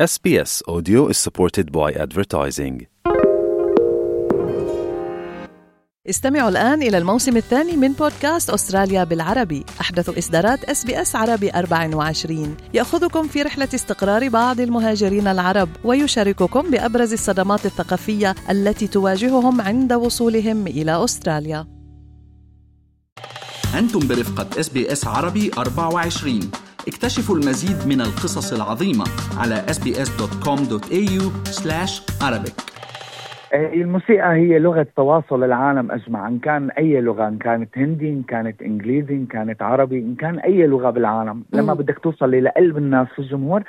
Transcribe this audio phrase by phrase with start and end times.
[0.00, 2.86] SBS Audio is supported by advertising.
[6.06, 9.64] استمعوا الآن إلى الموسم الثاني من بودكاست أستراليا بالعربي.
[9.80, 17.66] أحدث إصدارات SBS عربي 24 يأخذكم في رحلة استقرار بعض المهاجرين العرب ويشارككم بأبرز الصدمات
[17.66, 21.66] الثقافية التي تواجههم عند وصولهم إلى أستراليا.
[23.78, 26.50] أنتم برفقة SBS عربي 24
[26.88, 29.04] اكتشفوا المزيد من القصص العظيمة
[29.38, 31.22] على sbs.com.au
[32.28, 32.72] arabic.
[33.54, 36.28] الموسيقى هي لغة تواصل العالم أجمع.
[36.28, 40.38] إن كان أي لغة إن كانت هندي إن كانت إنجليزي إن كانت عربي إن كان
[40.38, 41.44] أي لغة بالعالم.
[41.52, 43.62] لما بدك توصلي لقلب الناس في الجمهور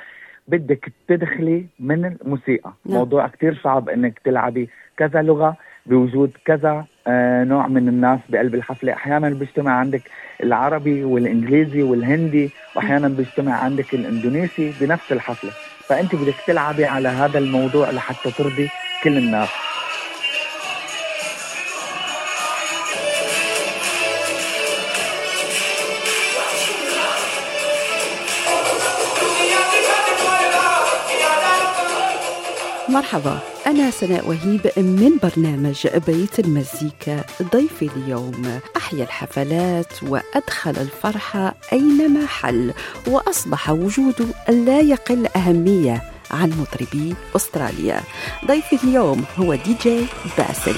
[0.48, 2.72] بدك تدخلي من الموسيقى.
[2.86, 2.98] نعم.
[2.98, 5.56] موضوع كتير صعب إنك تلعبي كذا لغة.
[5.86, 8.92] بوجود كذا آه نوع من الناس بقلب الحفلة.
[8.92, 10.02] أحيانا بيجتمع عندك
[10.42, 15.50] العربي والإنجليزي والهندي وأحيانا بيجتمع عندك الإندونيسي بنفس الحفلة.
[15.88, 18.68] فأنت بدك تلعبي على هذا الموضوع لحتى ترضي
[19.02, 19.48] كل الناس.
[32.88, 33.53] مرحبا.
[33.66, 38.60] أنا سناء وهيب من برنامج بيت المزيكا ضيفي اليوم.
[38.76, 42.72] أحيا الحفلات وأدخل الفرحة أينما حل
[43.06, 48.00] وأصبح وجوده لا يقل أهمية عن مطربي أستراليا.
[48.46, 50.06] ضيفي اليوم هو دي جي
[50.38, 50.76] باسل.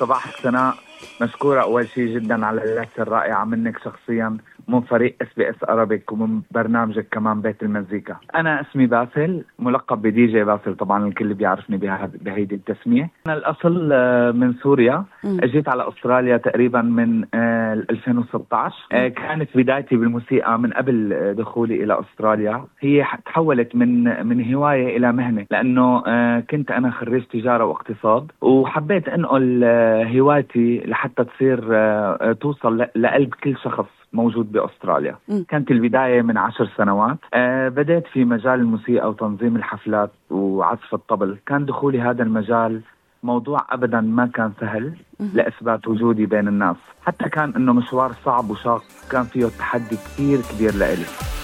[0.00, 0.85] صباحك سناء
[1.20, 1.62] مشكورة.
[1.62, 4.36] أول شيء جدا على اللمسة الرائعة منك شخصيا.
[4.68, 8.16] من فريق SBS Arabic ومن برنامجك كمان بيت المزيكا.
[8.34, 11.76] أنا اسمي باسل ملقب بدي جي باسل طبعا الكل بيعرفني
[12.20, 13.10] بهيدي التسمية.
[13.26, 15.04] أنا الأصل آه، من سوريا.
[15.24, 21.84] أجيت على أستراليا تقريبا من آه، 2016 آه، كانت بدايتي بالموسيقى من قبل آه، دخولي
[21.84, 27.64] إلى أستراليا هي تحولت من من هواية إلى مهنة لأنه آه، كنت أنا خريج تجارة
[27.64, 35.16] واقتصاد وحبيت أنقل آه، هوايتي لحتى تصير آه، آه، توصل لقلب كل شخص موجود بأستراليا.
[35.28, 35.44] مم.
[35.48, 37.18] كانت البداية من عشر سنوات.
[37.34, 41.36] آه، بدأت في مجال الموسيقى وتنظيم الحفلات وعزف الطبل.
[41.46, 42.80] كان دخولي هذا المجال
[43.22, 44.94] موضوع ابدا ما كان سهل
[45.34, 46.76] لإثبات وجودي بين الناس.
[47.06, 48.82] حتى كان إنه مشوار صعب وشاق.
[49.10, 51.35] كان فيه تحدي كثير كبير لإلي.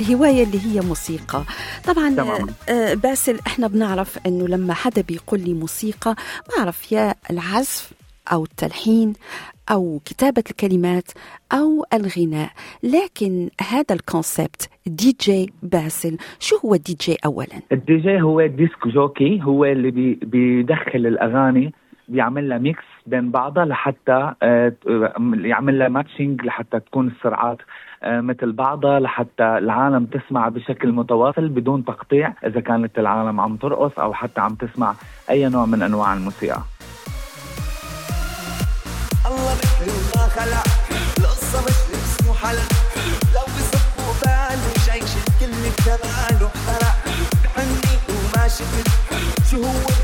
[0.00, 1.42] الهواية اللي هي موسيقى
[1.84, 2.46] طبعا تمام.
[2.68, 6.14] آه، باسل إحنا بنعرف إنه لما حدا بيقول لي موسيقى
[6.58, 7.92] بعرف يا العزف
[8.32, 9.12] أو التلحين
[9.70, 11.10] أو كتابة الكلمات
[11.52, 12.50] أو الغناء
[12.82, 18.88] لكن هذا ال concept DJ باسل شو هو دي جي اولا الدي جي هو disc
[18.88, 21.72] jockey هو اللي بي بيدخل الأغاني
[22.08, 24.72] بيعمل لها mix بين بعضها لحتى آه،
[25.34, 27.58] يعمل لها ماتشنج لحتى تكون السرعات
[28.02, 33.98] آه، مثل بعضها لحتى العالم تسمع بشكل متواصل بدون تقطيع إذا كانت العالم عم ترقص
[33.98, 34.94] أو حتى عم تسمع
[35.30, 36.60] أي نوع من أنواع الموسيقى.
[39.26, 40.64] الله خلق.
[41.18, 41.78] القصة مش
[42.42, 42.62] لا
[43.34, 44.08] لو بصفوا
[48.08, 48.88] وما شفت
[49.50, 49.97] شو هو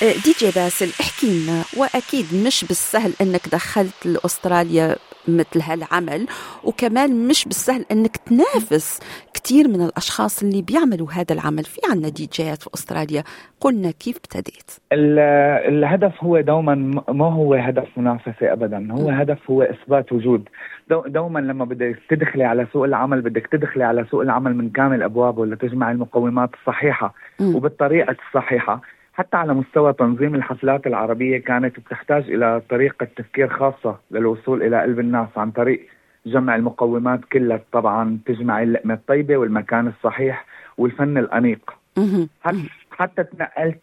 [0.00, 1.62] دي جي باسل احكي لنا.
[1.76, 4.96] وأكيد مش بالسهل إنك دخلت لأستراليا
[5.28, 6.26] مثل هالعمل
[6.64, 9.00] وكمان مش بالسهل إنك تنافس
[9.34, 11.64] كثير من الأشخاص اللي بيعملوا هذا العمل.
[11.64, 13.22] في عنا دي جيات في أستراليا.
[13.60, 15.18] قلنا كيف ابتديت؟ ال-
[15.74, 16.74] الهدف هو دوما
[17.08, 18.92] ما هو هدف منافسة أبدا.
[18.92, 20.48] هو هدف هو إثبات وجود.
[20.90, 25.02] دو دوما لما بدك تدخلي على سوق العمل بدك تدخلي على سوق العمل من كامل
[25.02, 27.54] أبوابه لتجمع المقومات الصحيحة مم.
[27.56, 28.80] وبالطريقة الصحيحة.
[29.16, 35.00] حتى على مستوى تنظيم الحفلات العربية كانت بتحتاج إلى طريقة تفكير خاصة للوصول إلى قلب
[35.00, 35.86] الناس عن طريق
[36.26, 40.46] جمع المقومات كلها طبعا تجمع اللقمة الطيبة والمكان الصحيح
[40.78, 41.74] والفن الأنيق.
[42.42, 42.56] حتى
[42.98, 43.78] حتى تنقلت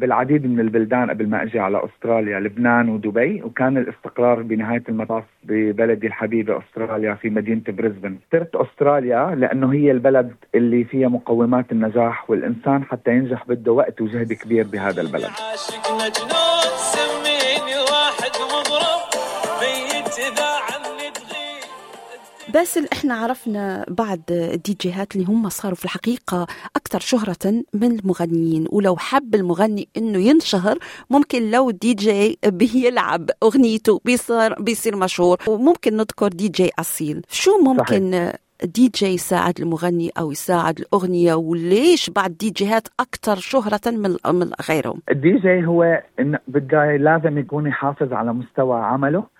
[0.00, 6.06] بالعديد من البلدان قبل ما أجي على أستراليا لبنان ودبي وكان الاستقرار بنهاية المطاف ببلدي
[6.06, 8.16] الحبيبة أستراليا في مدينة بريسبن.
[8.24, 14.32] اخترت أستراليا لأنه هي البلد اللي فيها مقومات النجاح والإنسان حتى ينجح بده وقت وجهد
[14.32, 15.30] كبير بهذا البلد.
[22.54, 26.46] باسل إحنا عرفنا بعض الدي جيهات اللي هم صاروا في الحقيقة
[26.76, 28.66] أكثر شهرة من المغنيين.
[28.70, 30.78] ولو حب المغني إنه ينشهر
[31.10, 35.38] ممكن لو دي جي بيلعب أغنيته بيصير بيصير مشهور.
[35.48, 37.22] وممكن نذكر دي جي أصيل.
[37.28, 38.32] شو ممكن
[38.64, 44.50] دي جي يساعد المغني أو يساعد الأغنية؟ وليش بعض دي جيهات أكثر شهرة من من
[44.68, 49.33] غيرهم؟ الدي جي هو إن بده لازم يكون يحافظ على مستوى عمله.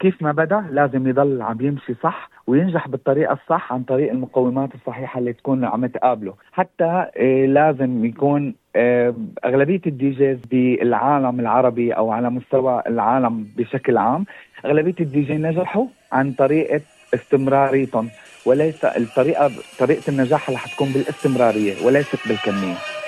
[0.00, 5.18] كيف ما بدأ لازم يضل عم يمشي صح وينجح بالطريقة الصح عن طريق المقومات الصحيحة
[5.18, 6.34] اللي تكون عم تقابله.
[6.52, 9.14] حتى آه، لازم يكون آه،
[9.44, 14.24] أغلبية ال DJs بالعالم العربي أو على مستوى العالم بشكل عام
[14.64, 16.80] أغلبية الدي جي نجحوا عن طريقة
[17.14, 18.08] استمراريتهم
[18.46, 23.03] وليس الطريقة طريقة النجاح اللي حتكون بالاستمرارية وليست بالكمية.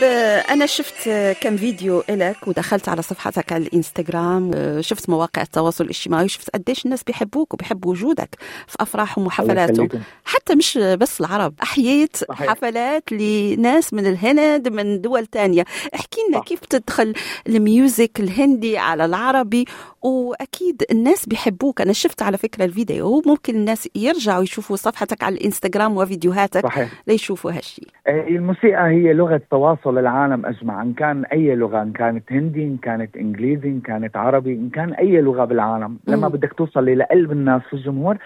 [0.00, 0.10] طيب
[0.50, 1.08] أنا شفت
[1.40, 6.84] كم فيديو إلك ودخلت على صفحتك على الإنستغرام آه، شفت مواقع التواصل الاجتماعي وشفت قديش
[6.84, 8.36] الناس بيحبوك وبيحبوا وجودك
[8.66, 9.88] في أفراحهم وحفلاتهم.
[10.24, 12.50] حتى مش بس العرب أحييت صحيح.
[12.50, 15.64] حفلات لناس من الهند من دول تانية
[15.94, 16.40] احكي لنا.
[16.40, 17.14] كيف تدخل
[17.46, 19.64] الميوزك الهندي على العربي
[20.02, 21.80] وأكيد الناس بيحبوك.
[21.80, 27.02] أنا شفت على فكرة الفيديو ممكن الناس يرجعوا يشوفوا صفحتك على الإنستغرام وفيديوهاتك صحيح.
[27.06, 27.82] ليشوفوا هالشي.
[28.06, 30.82] آه، الموسيقى هي لغة تواصل العالم أجمع.
[30.82, 34.92] إن كان أي لغة إن كانت هندي إن كانت إنجليزي إن كانت عربي إن كان
[34.92, 35.98] أي لغة بالعالم.
[36.06, 36.34] لما مم.
[36.34, 38.18] بدك توصلي لقلب الناس في الجمهور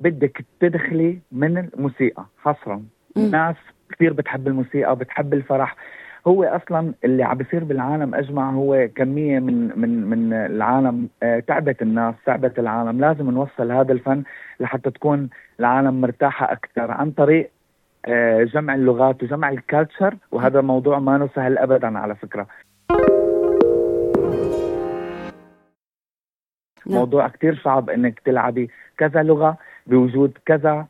[0.00, 2.82] بدك تدخلي من الموسيقى حصرا.
[3.16, 3.56] الناس
[3.92, 5.76] كثير بتحب الموسيقى بتحب الفرح.
[6.26, 11.82] هو أصلا اللي عم بيصير بالعالم أجمع هو كمية من من من العالم آه، تعبت
[11.82, 13.00] الناس تعبت العالم.
[13.00, 14.22] لازم نوصل هذا الفن
[14.60, 15.28] لحتى تكون
[15.60, 17.50] العالم مرتاحة أكثر عن طريق
[18.06, 22.46] آه، جمع اللغات وجمع الكالتشر وهذا موضوع ما سهل ابدا على فكرة.
[26.86, 26.98] نعم.
[26.98, 29.56] موضوع كتير صعب إنك تلعبي كذا لغة
[29.86, 30.86] بوجود كذا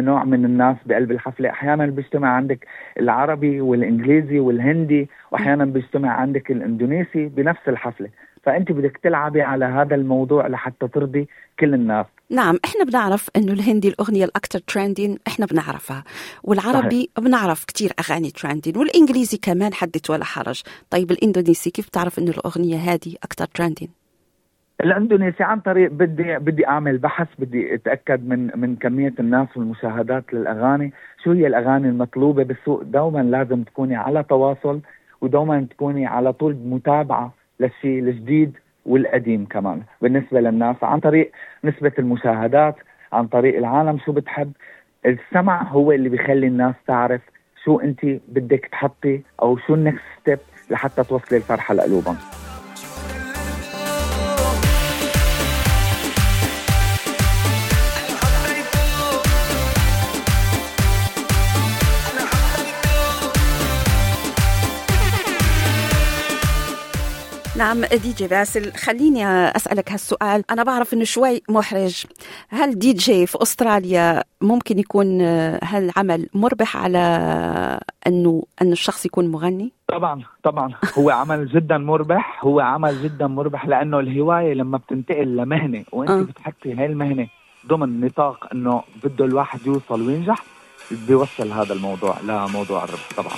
[0.00, 1.50] نوع من الناس بقلب الحفلة.
[1.50, 2.66] أحيانا بيجتمع عندك
[3.00, 8.08] العربي والإنجليزي والهندي وأحيانا بيجتمع عندك الإندونيسي بنفس الحفلة.
[8.42, 11.28] فأنت بدك تلعبي على هذا الموضوع لحتى ترضي
[11.60, 12.06] كل الناس.
[12.30, 16.04] نعم إحنا بنعرف إنه الهندي الأغنية الاكثر ترندين إحنا بنعرفها.
[16.44, 17.28] والعربي صحيح.
[17.28, 20.62] بنعرف كتير أغاني ترندين والإنجليزي كمان حدث ولا حرج.
[20.90, 23.88] طيب الإندونيسي كيف بتعرف إنه الأغنية هذه أكثر ترندين
[24.84, 30.92] الإندونيسي عن طريق بدي بدي أعمل بحث بدي أتأكد من من كمية الناس والمشاهدات للأغاني.
[31.24, 34.80] شو هي الأغاني المطلوبة بالسوق؟ دوما لازم تكوني على تواصل
[35.20, 38.52] ودوما تكوني على طول متابعة للشيء الجديد
[38.86, 39.82] والقديم كمان.
[40.02, 41.32] بالنسبة للناس عن طريق
[41.64, 42.76] نسبة المشاهدات
[43.12, 44.52] عن طريق العالم شو بتحب.
[45.06, 47.20] السمع هو اللي بيخلي الناس تعرف
[47.64, 50.38] شو انت بدك تحطي أو شو ال next step
[50.70, 52.16] لحتى توصلي الفرحة لقلوبهم.
[67.58, 70.44] نعم دي جي باسل خليني أسألك هالسؤال.
[70.50, 72.04] أنا بعرف إنه شوي محرج.
[72.48, 75.20] هل دي جي في أستراليا ممكن يكون
[75.62, 76.98] هالعمل مربح على
[78.06, 80.74] إنه ان الشخص يكون مغني؟ طبعا طبعا.
[80.98, 86.22] هو عمل جدا مربح هو عمل جدا مربح لأنه الهواية لما بتنتقل لمهنة وأنت آه.
[86.22, 87.28] بتحطي هاي المهنة
[87.66, 90.42] ضمن نطاق إنه بده الواحد يوصل وينجح
[90.90, 93.36] بيوصل هذا الموضوع لموضوع الربح طبعا.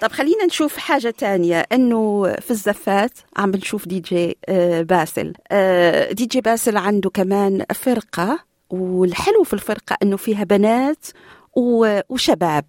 [0.00, 1.64] طب خلينا نشوف حاجة تانية.
[1.72, 5.32] إنه في الزفات عم بنشوف دي جي آه، باسل.
[5.52, 8.38] آه، دي جي باسل عنده كمان فرقة
[8.70, 11.06] والحلو في الفرقة إنه فيها بنات
[12.08, 12.64] وشباب.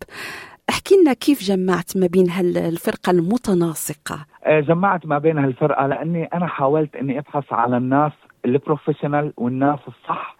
[0.69, 6.47] احكي لنا كيف جمعت ما بين هالفرقة المتناسقة؟ آه، جمعت ما بين هالفرقة لأني أنا
[6.47, 8.11] حاولت إني أبحث على الناس
[8.45, 10.34] ال professional والناس الصح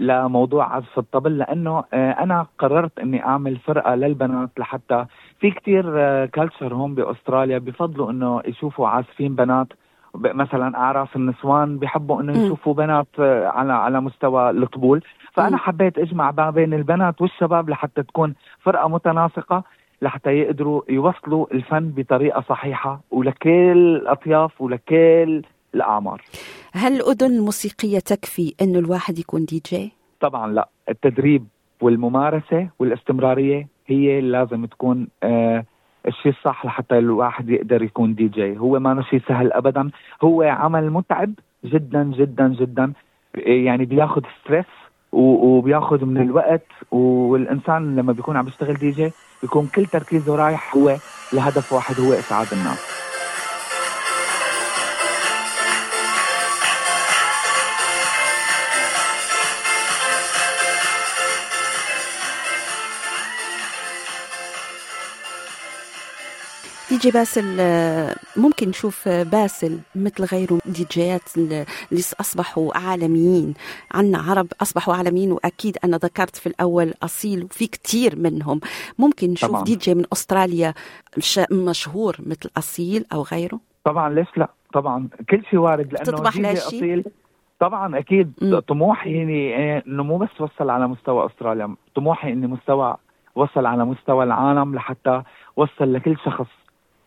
[0.00, 5.06] لموضوع عزف الطبل لأنه آه، أنا قررت إني أعمل فرقة للبنات لحتى
[5.40, 5.82] في كتير
[6.26, 9.66] كلتشر هون بأستراليا بفضلوا إنه يشوفوا عازفين بنات
[10.14, 12.32] مثلا اعراس النسوان بيحبوا إنه.
[12.32, 15.02] يشوفوا بنات آه، على على مستوى الطبول.
[15.32, 19.62] فأنا حبيت أجمع ما بين البنات والشباب لحتى تكون فرقة متناسقة
[20.02, 25.42] لحتى يقدروا يوصلوا الفن بطريقة صحيحة ولكل الاطياف ولكل
[25.74, 26.22] الأعمار
[26.72, 30.68] هل الأذن الموسيقية تكفي أنه الواحد يكون دي جي؟ طبعا لا.
[30.88, 31.46] التدريب
[31.80, 35.64] والممارسة والاستمرارية هي لازم تكون آه
[36.08, 38.58] الشيء الصح لحتى الواحد يقدر يكون دي جي.
[38.58, 39.90] هو ما شيء سهل ابدا.
[40.22, 41.32] هو عمل متعب
[41.64, 42.92] جدا جدا جدا.
[43.34, 44.66] يعني بياخذ stress
[45.12, 46.66] وبياخذ من الوقت.
[46.90, 49.10] والإنسان لما بيكون عم بيشتغل دي جي
[49.42, 50.96] بيكون كل تركيزه رايح هو
[51.32, 52.99] لهدف واحد هو إسعاد الناس.
[66.90, 67.44] دي جي باسل
[68.36, 71.64] ممكن نشوف باسل مثل غيره دي جيات اللي
[72.20, 73.54] أصبحوا عالميين
[73.94, 78.60] عنا عرب أصبحوا عالميين وأكيد أنا ذكرت في الأول أصيل وفي كتير منهم
[78.98, 79.64] ممكن نشوف طبعاً.
[79.64, 80.74] دي جي من أستراليا
[81.18, 86.36] ش- مشهور مثل أصيل أو غيره طبعا ليش لا طبعا كل شيء وارد لأنه تطمح
[86.36, 87.04] دي جي؟ أصيل
[87.60, 88.32] طبعا أكيد.
[88.68, 92.96] طموحي يعني إنه مو بس وصل على مستوى أستراليا طموحي اني مستوى
[93.34, 95.22] وصل على مستوى العالم لحتى
[95.56, 96.46] وصل لكل شخص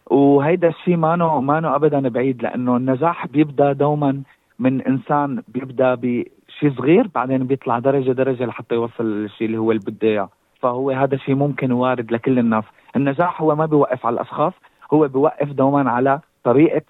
[0.10, 4.22] وهيدا الشيء ما ما ابدا بعيد لأنه النجاح بيبدأ دوما
[4.60, 9.84] من إنسان بيبدأ بشيء صغير بعدين بيطلع درجه درجة لحتى يوصل للشيء اللي هو اللي
[9.88, 10.30] بده إياه.
[10.62, 12.64] فهو هذا الشيء ممكن وارد لكل الناس.
[12.96, 14.54] النجاح هو ما بيوقف على الأشخاص
[14.94, 16.82] هو بيوقف دوما على طريقة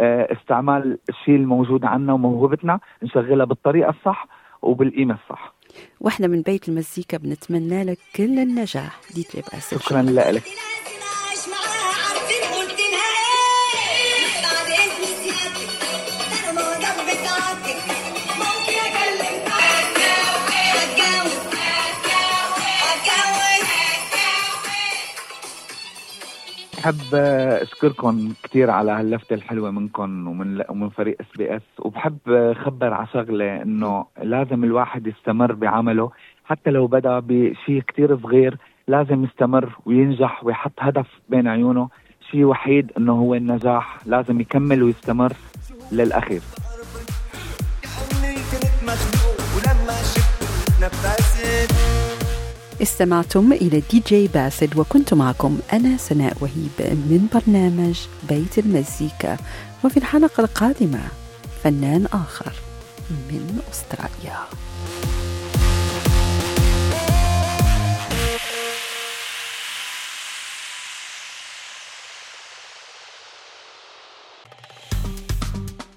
[0.00, 4.26] آه، استعمال الشيء الموجود عنا وموهبتنا نشغلها بالطريقة الصح
[4.62, 5.54] وبالقيمة الصح.
[6.00, 9.00] وإحنا من بيت المزيكا بنتمنى لك كل النجاح.
[9.14, 10.42] دي باسل شكرا لك.
[26.80, 27.14] بحب
[27.62, 34.06] اشكركم كثير على هاللفتة الحلوة منكم ومن ومن فريق SBS وبحب خبر على شغلة إنه
[34.22, 36.10] لازم الواحد يستمر بعمله.
[36.44, 38.58] حتى لو بدا بشيء كثير صغير
[38.88, 41.88] لازم يستمر وينجح ويحط هدف بين عيونه.
[42.30, 45.32] شيء وحيد إنه هو النجاح لازم يكمل ويستمر
[45.92, 46.40] للأخير.
[49.56, 51.79] ولما شفت
[52.82, 59.36] استمعتم إلى دي جي باسل وكنت معكم أنا سناء وهيب من برنامج بيت المزيكا
[59.84, 61.00] وفي الحلقة القادمة
[61.64, 62.52] فنان آخر
[63.10, 64.38] من أستراليا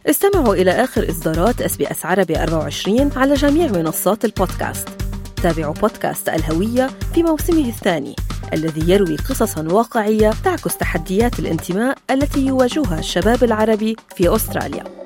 [0.10, 5.03] استمعوا إلى آخر إصدارات SBS عربي 24 على جميع منصات البودكاست.
[5.44, 8.16] تابعوا بودكاست الهوية في موسمه الثاني
[8.54, 15.03] الذي يروي قصصا واقعية تعكس تحديات الانتماء التي يواجهها الشباب العربي في أستراليا.